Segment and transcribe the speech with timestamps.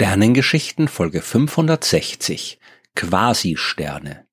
[0.00, 2.60] Sternengeschichten Folge 560
[2.94, 4.28] Quasi-Sterne.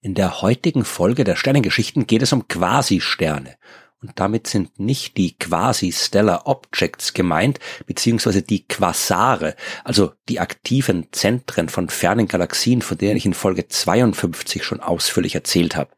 [0.00, 3.54] In der heutigen Folge der Sternengeschichten geht es um Quasi-Sterne.
[4.02, 11.68] Und damit sind nicht die Quasi-Stellar Objects gemeint, beziehungsweise die Quasare, also die aktiven Zentren
[11.68, 15.92] von fernen Galaxien, von denen ich in Folge 52 schon ausführlich erzählt habe.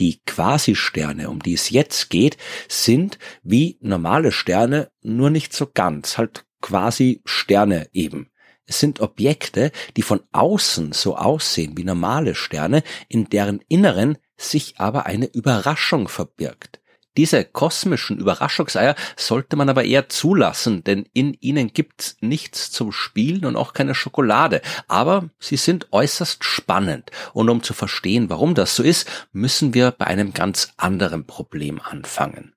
[0.00, 2.36] Die Quasi-Sterne, um die es jetzt geht,
[2.66, 8.32] sind wie normale Sterne, nur nicht so ganz, halt quasi Sterne eben.
[8.68, 14.74] Es sind Objekte, die von außen so aussehen wie normale Sterne, in deren Inneren sich
[14.78, 16.78] aber eine Überraschung verbirgt.
[17.16, 23.46] Diese kosmischen Überraschungseier sollte man aber eher zulassen, denn in ihnen gibt's nichts zum Spielen
[23.46, 24.60] und auch keine Schokolade.
[24.86, 27.10] Aber sie sind äußerst spannend.
[27.32, 31.80] Und um zu verstehen, warum das so ist, müssen wir bei einem ganz anderen Problem
[31.80, 32.54] anfangen.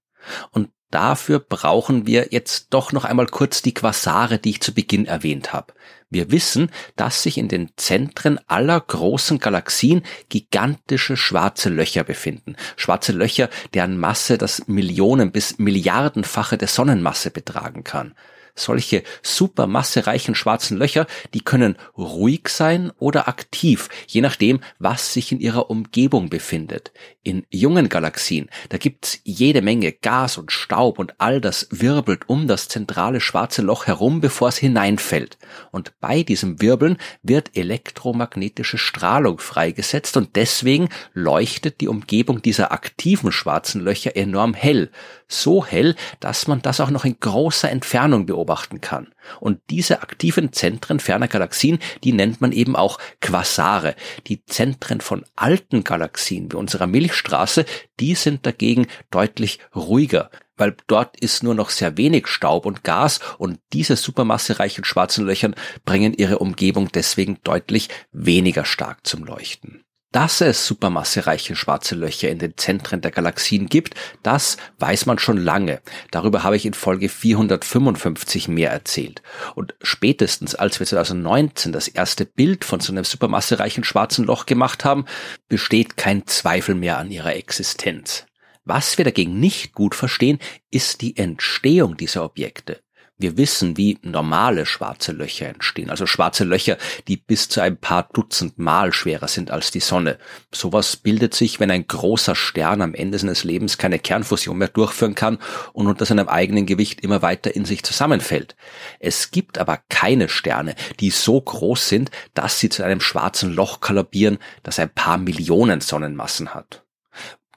[0.52, 5.06] Und Dafür brauchen wir jetzt doch noch einmal kurz die Quasare, die ich zu Beginn
[5.06, 5.74] erwähnt habe.
[6.10, 12.58] Wir wissen, dass sich in den Zentren aller großen Galaxien gigantische schwarze Löcher befinden.
[12.76, 18.14] Schwarze Löcher, deren Masse das Millionen bis Milliardenfache der Sonnenmasse betragen kann
[18.56, 25.40] solche supermassereichen schwarzen Löcher, die können ruhig sein oder aktiv, je nachdem, was sich in
[25.40, 26.92] ihrer Umgebung befindet.
[27.24, 32.48] In jungen Galaxien, da gibt's jede Menge Gas und Staub und all das wirbelt um
[32.48, 35.38] das zentrale schwarze Loch herum, bevor es hineinfällt.
[35.72, 43.32] Und bei diesem Wirbeln wird elektromagnetische Strahlung freigesetzt und deswegen leuchtet die Umgebung dieser aktiven
[43.32, 44.92] schwarzen Löcher enorm hell.
[45.32, 49.14] So hell, dass man das auch noch in großer Entfernung beobachten kann.
[49.40, 53.96] Und diese aktiven Zentren ferner Galaxien, die nennt man eben auch Quasare.
[54.28, 57.66] Die Zentren von alten Galaxien wie unserer Milchstraße,
[58.00, 63.20] die sind dagegen deutlich ruhiger weil dort ist nur noch sehr wenig Staub und Gas
[63.40, 69.84] und diese supermassereichen schwarzen Löchern bringen ihre Umgebung deswegen deutlich weniger stark zum Leuchten.
[70.12, 75.38] Dass es supermassereiche schwarze Löcher in den Zentren der Galaxien gibt, das weiß man schon
[75.38, 75.82] lange.
[76.12, 79.22] Darüber habe ich in Folge 455 mehr erzählt.
[79.56, 84.84] Und spätestens als wir 2019 das erste Bild von so einem supermassereichen schwarzen Loch gemacht
[84.84, 85.06] haben,
[85.48, 88.26] besteht kein Zweifel mehr an ihrer Existenz.
[88.66, 90.40] Was wir dagegen nicht gut verstehen,
[90.72, 92.82] ist die Entstehung dieser Objekte.
[93.22, 96.78] Wir wissen, wie normale schwarze Löcher entstehen, also schwarze Löcher,
[97.08, 100.18] die bis zu ein paar Dutzend Mal schwerer sind als die Sonne.
[100.52, 105.14] Sowas bildet sich, wenn ein großer Stern am Ende seines Lebens keine Kernfusion mehr durchführen
[105.14, 105.38] kann
[105.74, 108.56] und unter seinem eigenen Gewicht immer weiter in sich zusammenfällt.
[109.00, 113.82] Es gibt aber keine Sterne, die so groß sind, dass sie zu einem schwarzen Loch
[113.82, 116.81] kollabieren, das ein paar Millionen Sonnenmassen hat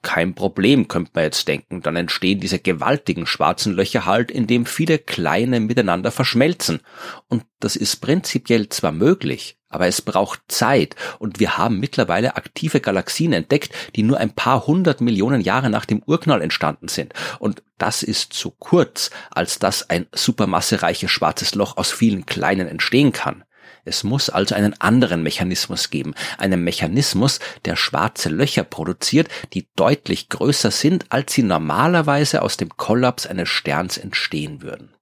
[0.05, 1.83] kein Problem, könnte man jetzt denken.
[1.83, 6.81] Dann entstehen diese gewaltigen schwarzen Löcher halt, indem viele kleine miteinander verschmelzen.
[7.29, 12.81] Und das ist prinzipiell zwar möglich, aber es braucht Zeit und wir haben mittlerweile aktive
[12.81, 17.13] Galaxien entdeckt, die nur ein paar hundert Millionen Jahre nach dem Urknall entstanden sind.
[17.41, 23.11] Und das ist zu kurz, als dass ein supermassereiches schwarzes Loch aus vielen kleinen entstehen
[23.11, 23.43] kann.
[23.85, 30.29] Es muss also einen anderen Mechanismus geben, einen Mechanismus, der schwarze Löcher produziert, die deutlich
[30.29, 34.95] größer sind, als sie normalerweise aus dem Kollaps eines Sterns entstehen würden.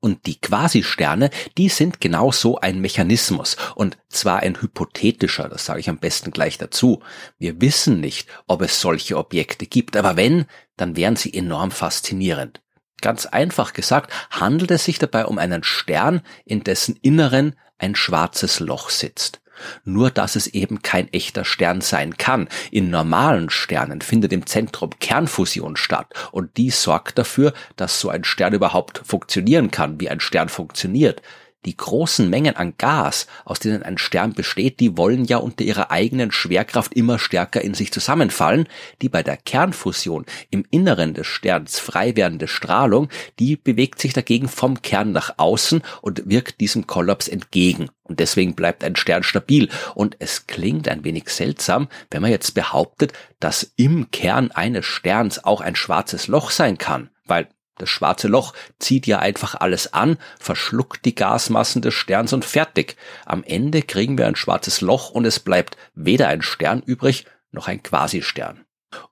[0.00, 3.56] Und die Quasisterne, die sind genau so ein Mechanismus.
[3.74, 7.02] Und zwar ein hypothetischer, das sage ich am besten gleich dazu.
[7.38, 10.46] Wir wissen nicht, ob es solche Objekte gibt, aber wenn,
[10.76, 12.60] dann wären sie enorm faszinierend.
[13.00, 18.60] Ganz einfach gesagt, handelt es sich dabei um einen Stern, in dessen Inneren ein schwarzes
[18.60, 19.40] Loch sitzt.
[19.84, 22.48] Nur dass es eben kein echter Stern sein kann.
[22.70, 28.22] In normalen Sternen findet im Zentrum Kernfusion statt und die sorgt dafür, dass so ein
[28.22, 31.22] Stern überhaupt funktionieren kann, wie ein Stern funktioniert.
[31.68, 35.90] Die großen Mengen an Gas, aus denen ein Stern besteht, die wollen ja unter ihrer
[35.90, 38.68] eigenen Schwerkraft immer stärker in sich zusammenfallen.
[39.02, 44.48] Die bei der Kernfusion im Inneren des Sterns frei werdende Strahlung, die bewegt sich dagegen
[44.48, 47.90] vom Kern nach außen und wirkt diesem Kollaps entgegen.
[48.04, 49.68] Und deswegen bleibt ein Stern stabil.
[49.94, 55.44] Und es klingt ein wenig seltsam, wenn man jetzt behauptet, dass im Kern eines Sterns
[55.44, 57.10] auch ein schwarzes Loch sein kann.
[57.26, 57.46] Weil
[57.78, 62.96] das schwarze Loch zieht ja einfach alles an, verschluckt die Gasmassen des Sterns und fertig.
[63.24, 67.68] Am Ende kriegen wir ein schwarzes Loch und es bleibt weder ein Stern übrig, noch
[67.68, 68.64] ein Quasistern.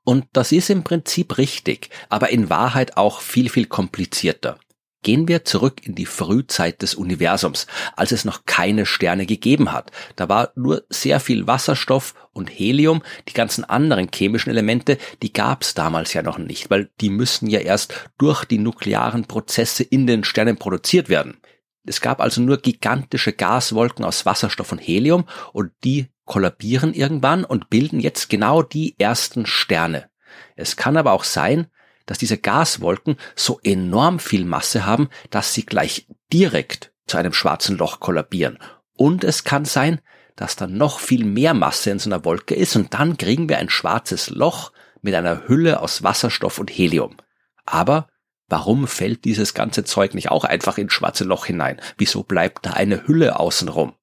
[0.04, 4.58] Und das ist im Prinzip richtig, aber in Wahrheit auch viel, viel komplizierter.
[5.02, 9.92] Gehen wir zurück in die Frühzeit des Universums, als es noch keine Sterne gegeben hat.
[10.16, 13.02] Da war nur sehr viel Wasserstoff und Helium.
[13.28, 17.48] Die ganzen anderen chemischen Elemente, die gab es damals ja noch nicht, weil die müssen
[17.48, 21.36] ja erst durch die nuklearen Prozesse in den Sternen produziert werden.
[21.84, 27.70] Es gab also nur gigantische Gaswolken aus Wasserstoff und Helium und die kollabieren irgendwann und
[27.70, 30.10] bilden jetzt genau die ersten Sterne.
[30.56, 31.68] Es kann aber auch sein,
[32.06, 37.76] dass diese Gaswolken so enorm viel Masse haben, dass sie gleich direkt zu einem schwarzen
[37.76, 38.58] Loch kollabieren.
[38.94, 40.00] Und es kann sein,
[40.36, 43.58] dass da noch viel mehr Masse in so einer Wolke ist und dann kriegen wir
[43.58, 44.72] ein schwarzes Loch
[45.02, 47.16] mit einer Hülle aus Wasserstoff und Helium.
[47.64, 48.08] Aber
[48.48, 51.80] warum fällt dieses ganze Zeug nicht auch einfach ins schwarze Loch hinein?
[51.96, 53.94] Wieso bleibt da eine Hülle außenrum?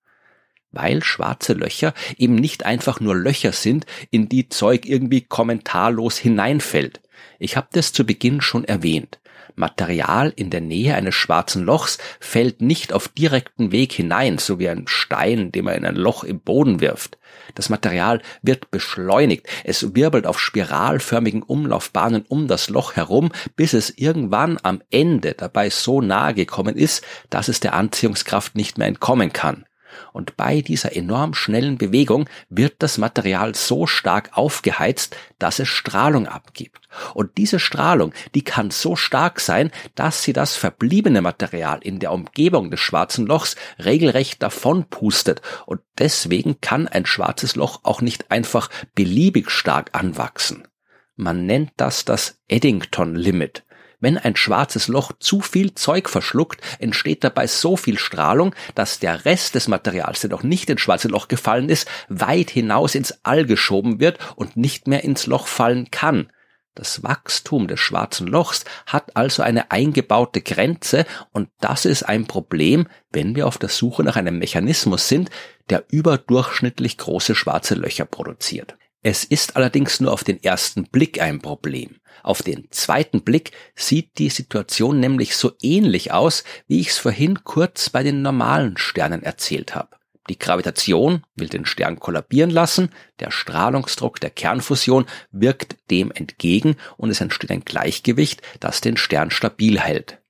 [0.72, 7.03] Weil schwarze Löcher eben nicht einfach nur Löcher sind, in die Zeug irgendwie kommentarlos hineinfällt.
[7.40, 9.20] Ich habe das zu Beginn schon erwähnt.
[9.56, 14.70] Material in der Nähe eines schwarzen Lochs fällt nicht auf direkten Weg hinein, so wie
[14.70, 17.18] ein Stein, den man in ein Loch im Boden wirft.
[17.56, 23.90] Das Material wird beschleunigt, es wirbelt auf spiralförmigen Umlaufbahnen um das Loch herum, bis es
[23.96, 29.34] irgendwann am Ende dabei so nahe gekommen ist, dass es der Anziehungskraft nicht mehr entkommen
[29.34, 29.66] kann.
[30.12, 36.28] Und bei dieser enorm schnellen Bewegung wird das Material so stark aufgeheizt, dass es Strahlung
[36.28, 36.88] abgibt.
[37.14, 42.12] Und diese Strahlung, die kann so stark sein, dass sie das verbliebene Material in der
[42.12, 45.42] Umgebung des schwarzen Lochs regelrecht davon pustet.
[45.66, 50.68] Und deswegen kann ein schwarzes Loch auch nicht einfach beliebig stark anwachsen.
[51.16, 53.64] Man nennt das das Eddington Limit.
[54.04, 59.24] Wenn ein schwarzes Loch zu viel Zeug verschluckt, entsteht dabei so viel Strahlung, dass der
[59.24, 63.46] Rest des Materials, der noch nicht ins schwarze Loch gefallen ist, weit hinaus ins All
[63.46, 66.28] geschoben wird und nicht mehr ins Loch fallen kann.
[66.76, 72.88] Das Wachstum des schwarzen Lochs hat also eine eingebaute Grenze und das ist ein Problem,
[73.14, 75.30] wenn wir auf der Suche nach einem Mechanismus sind,
[75.70, 78.76] der überdurchschnittlich große schwarze Löcher produziert.
[79.06, 81.98] Es ist allerdings nur auf den ersten Blick ein Problem.
[82.24, 87.44] Auf den zweiten Blick sieht die Situation nämlich so ähnlich aus, wie ich es vorhin
[87.44, 89.98] kurz bei den normalen Sternen erzählt habe.
[90.30, 97.10] Die Gravitation will den Stern kollabieren lassen, der Strahlungsdruck der Kernfusion wirkt dem entgegen und
[97.10, 100.23] es entsteht ein Gleichgewicht, das den Stern stabil hält.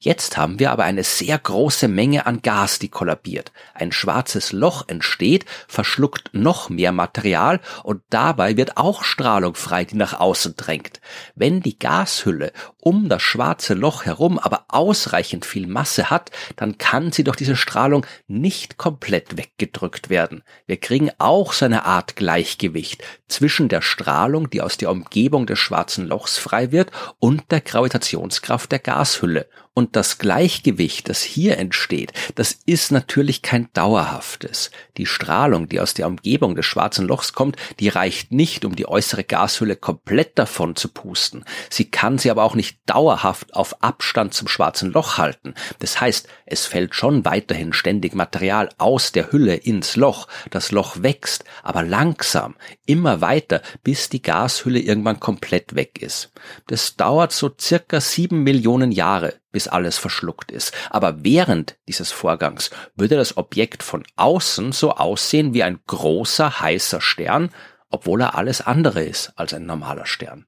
[0.00, 3.50] Jetzt haben wir aber eine sehr große Menge an Gas, die kollabiert.
[3.74, 9.96] Ein schwarzes Loch entsteht, verschluckt noch mehr Material und dabei wird auch Strahlung frei, die
[9.96, 11.00] nach außen drängt.
[11.34, 17.10] Wenn die Gashülle um das schwarze Loch herum aber ausreichend viel Masse hat, dann kann
[17.10, 20.44] sie durch diese Strahlung nicht komplett weggedrückt werden.
[20.66, 25.58] Wir kriegen auch so eine Art Gleichgewicht zwischen der Strahlung, die aus der Umgebung des
[25.58, 29.48] schwarzen Lochs frei wird, und der Gravitationskraft der Gashülle.
[29.78, 34.72] Und das Gleichgewicht, das hier entsteht, das ist natürlich kein dauerhaftes.
[34.96, 38.88] Die Strahlung, die aus der Umgebung des schwarzen Lochs kommt, die reicht nicht, um die
[38.88, 41.44] äußere Gashülle komplett davon zu pusten.
[41.70, 45.54] Sie kann sie aber auch nicht dauerhaft auf Abstand zum schwarzen Loch halten.
[45.78, 50.28] Das heißt, es fällt schon weiterhin ständig Material aus der Hülle ins Loch.
[50.50, 52.56] Das Loch wächst, aber langsam,
[52.86, 56.32] immer weiter, bis die Gashülle irgendwann komplett weg ist.
[56.66, 60.72] Das dauert so circa sieben Millionen Jahre, bis alles verschluckt ist.
[60.88, 67.02] Aber während dieses Vorgangs würde das Objekt von außen so aussehen wie ein großer, heißer
[67.02, 67.50] Stern,
[67.90, 70.46] obwohl er alles andere ist als ein normaler Stern.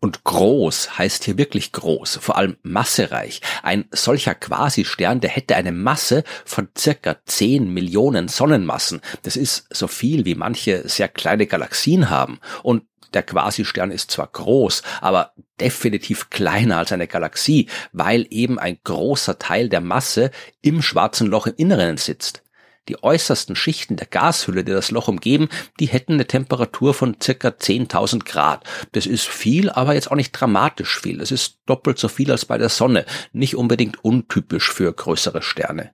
[0.00, 3.40] Und groß heißt hier wirklich groß, vor allem massereich.
[3.62, 9.00] Ein solcher Quasistern, der hätte eine Masse von circa 10 Millionen Sonnenmassen.
[9.22, 12.38] Das ist so viel, wie manche sehr kleine Galaxien haben.
[12.62, 12.84] Und
[13.14, 19.38] der Quasistern ist zwar groß, aber definitiv kleiner als eine Galaxie, weil eben ein großer
[19.38, 22.42] Teil der Masse im schwarzen Loch im Inneren sitzt.
[22.88, 27.48] Die äußersten Schichten der Gashülle, die das Loch umgeben, die hätten eine Temperatur von circa
[27.48, 28.64] 10.000 Grad.
[28.92, 31.18] Das ist viel, aber jetzt auch nicht dramatisch viel.
[31.18, 33.04] Das ist doppelt so viel als bei der Sonne.
[33.32, 35.92] Nicht unbedingt untypisch für größere Sterne.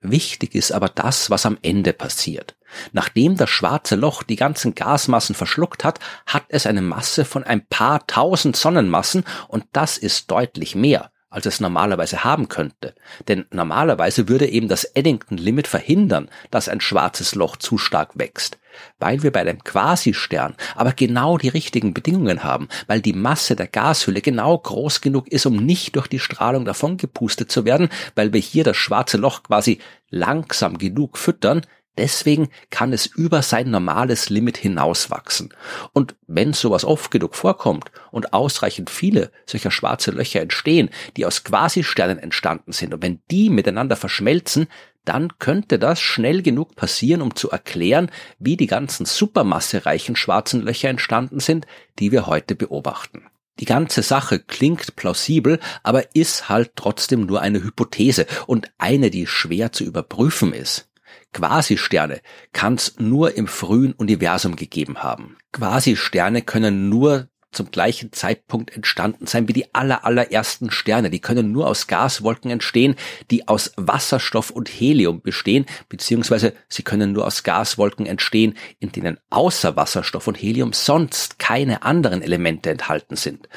[0.00, 2.56] Wichtig ist aber das, was am Ende passiert.
[2.92, 7.66] Nachdem das schwarze Loch die ganzen Gasmassen verschluckt hat, hat es eine Masse von ein
[7.66, 12.94] paar tausend Sonnenmassen und das ist deutlich mehr als es normalerweise haben könnte.
[13.28, 18.58] Denn normalerweise würde eben das Eddington-Limit verhindern, dass ein schwarzes Loch zu stark wächst.
[18.98, 23.66] Weil wir bei einem Quasistern aber genau die richtigen Bedingungen haben, weil die Masse der
[23.66, 28.32] Gashülle genau groß genug ist, um nicht durch die Strahlung davon gepustet zu werden, weil
[28.32, 29.80] wir hier das schwarze Loch quasi
[30.10, 31.62] langsam genug füttern,
[31.98, 35.52] Deswegen kann es über sein normales Limit hinauswachsen.
[35.92, 41.42] Und wenn sowas oft genug vorkommt und ausreichend viele solcher schwarze Löcher entstehen, die aus
[41.42, 44.68] Quasisternen entstanden sind, und wenn die miteinander verschmelzen,
[45.04, 50.90] dann könnte das schnell genug passieren, um zu erklären, wie die ganzen supermassereichen schwarzen Löcher
[50.90, 51.66] entstanden sind,
[51.98, 53.22] die wir heute beobachten.
[53.58, 59.26] Die ganze Sache klingt plausibel, aber ist halt trotzdem nur eine Hypothese und eine, die
[59.26, 60.87] schwer zu überprüfen ist.
[61.32, 62.20] Quasisterne
[62.52, 65.36] kann es nur im frühen Universum gegeben haben.
[65.52, 71.10] Quasisterne können nur zum gleichen Zeitpunkt entstanden sein wie die aller, allerersten Sterne.
[71.10, 72.94] Die können nur aus Gaswolken entstehen,
[73.30, 79.18] die aus Wasserstoff und Helium bestehen, beziehungsweise sie können nur aus Gaswolken entstehen, in denen
[79.30, 83.48] außer Wasserstoff und Helium sonst keine anderen Elemente enthalten sind.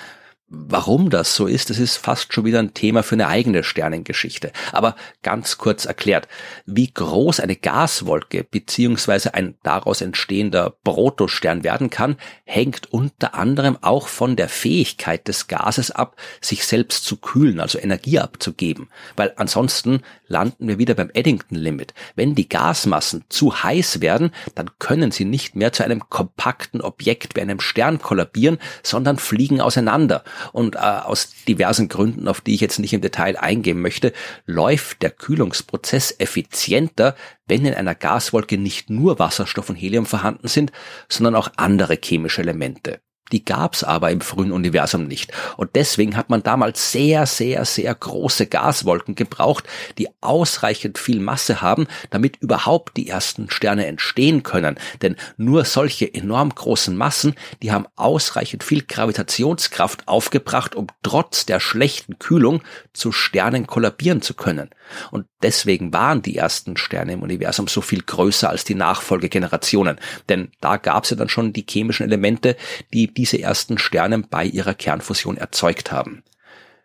[0.53, 4.51] Warum das so ist, das ist fast schon wieder ein Thema für eine eigene Sternengeschichte.
[4.73, 6.27] Aber ganz kurz erklärt,
[6.65, 14.09] wie groß eine Gaswolke beziehungsweise ein daraus entstehender Protostern werden kann, hängt unter anderem auch
[14.09, 18.89] von der Fähigkeit des Gases ab, sich selbst zu kühlen, also Energie abzugeben.
[19.15, 21.93] Weil ansonsten landen wir wieder beim Eddington-Limit.
[22.15, 27.37] Wenn die Gasmassen zu heiß werden, dann können sie nicht mehr zu einem kompakten Objekt
[27.37, 32.61] wie einem Stern kollabieren, sondern fliegen auseinander und äh, aus diversen Gründen, auf die ich
[32.61, 34.13] jetzt nicht im Detail eingehen möchte,
[34.45, 40.71] läuft der Kühlungsprozess effizienter, wenn in einer Gaswolke nicht nur Wasserstoff und Helium vorhanden sind,
[41.09, 43.01] sondern auch andere chemische Elemente.
[43.31, 45.31] Die gab's aber im frühen Universum nicht.
[45.57, 49.65] Und deswegen hat man damals sehr, sehr, sehr große Gaswolken gebraucht,
[49.97, 54.77] die ausreichend viel Masse haben, damit überhaupt die ersten Sterne entstehen können.
[55.01, 61.59] Denn nur solche enorm großen Massen, die haben ausreichend viel Gravitationskraft aufgebracht, um trotz der
[61.59, 62.61] schlechten Kühlung
[62.93, 64.69] zu Sternen kollabieren zu können.
[65.11, 69.99] Und deswegen waren die ersten Sterne im Universum so viel größer als die Nachfolgegenerationen.
[70.29, 72.55] Denn da gab's ja dann schon die chemischen Elemente,
[72.93, 76.23] die diese ersten Sterne bei ihrer Kernfusion erzeugt haben.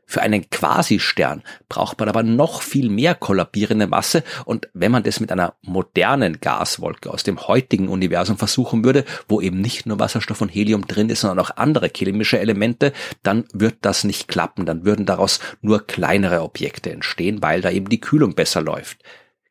[0.04, 5.18] Für einen Quasistern braucht man aber noch viel mehr kollabierende Masse und wenn man das
[5.18, 10.42] mit einer modernen Gaswolke aus dem heutigen Universum versuchen würde, wo eben nicht nur Wasserstoff
[10.42, 14.84] und Helium drin ist, sondern auch andere chemische Elemente, dann wird das nicht klappen, dann
[14.84, 18.98] würden daraus nur kleinere Objekte entstehen, weil da eben die Kühlung besser läuft.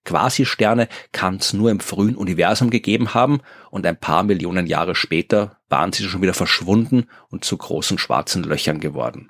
[0.05, 5.57] Quasisterne kann es nur im frühen Universum gegeben haben und ein paar Millionen Jahre später
[5.67, 9.29] waren sie schon wieder verschwunden und zu großen schwarzen Löchern geworden.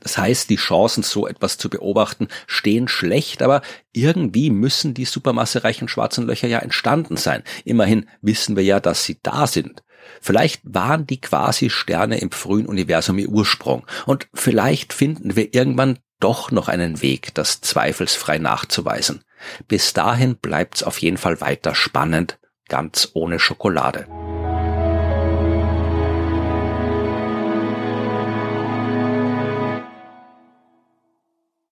[0.00, 5.88] Das heißt, die Chancen, so etwas zu beobachten, stehen schlecht, aber irgendwie müssen die supermassereichen
[5.88, 7.44] schwarzen Löcher ja entstanden sein.
[7.64, 9.82] Immerhin wissen wir ja, dass sie da sind.
[10.20, 16.50] Vielleicht waren die Quasi-Sterne im frühen Universum ihr Ursprung und vielleicht finden wir irgendwann doch
[16.50, 19.24] noch einen Weg, das zweifelsfrei nachzuweisen.
[19.68, 24.06] Bis dahin bleibt's auf jeden Fall weiter spannend, ganz ohne Schokolade.